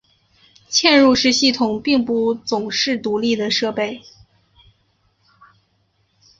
[0.67, 4.01] 嵌入式系统并不总是独立的设备。